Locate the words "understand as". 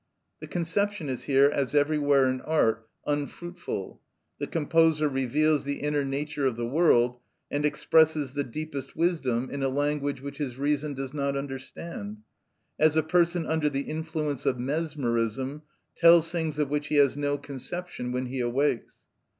11.37-12.95